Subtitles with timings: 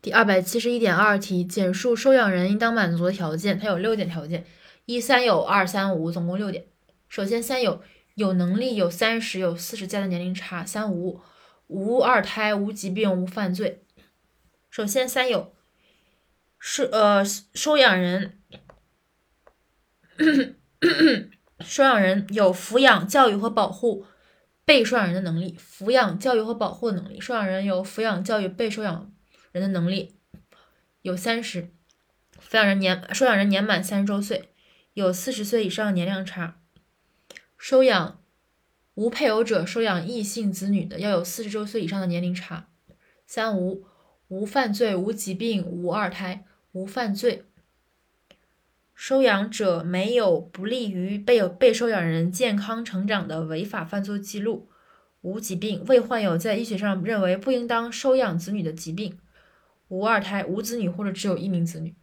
[0.00, 3.58] 第二百七十一点二题，简述收养人应当满足的条件。
[3.58, 4.44] 它有六点条件：
[4.84, 6.66] 一、三有；二、三无，总共六点。
[7.08, 7.82] 首先，三有：
[8.14, 11.20] 有能力，有三十、有四十加的年龄差；三无：
[11.66, 13.82] 无二胎、无疾病、无犯罪。
[14.70, 15.52] 首先，三有：
[16.60, 18.38] 是呃收养人，
[21.60, 24.06] 收养人有抚养、教育和保护
[24.64, 27.20] 被收养人的能力；抚养、教育和保护的能力。
[27.20, 29.12] 收养人有抚养、教育被收养。
[29.58, 30.14] 人的能力
[31.02, 31.70] 有三十，
[32.40, 34.50] 抚养人年收养人年满三十周岁，
[34.94, 36.60] 有四十岁以上年龄差。
[37.56, 38.20] 收养
[38.94, 42.68] 无配偶者收养异性子女的，要有四十周岁以上的年龄差。
[43.26, 43.84] 三无
[44.28, 47.44] 无犯罪、无疾病、无二胎、无犯罪。
[48.94, 54.68] 收养者没有不利于被被收养人健康成长的违法犯罪记录，
[55.20, 59.18] 无疾病，未患有在医学上认为不应当收养子女的疾病。
[59.88, 61.94] 无二胎、无子女或者只有一名子女。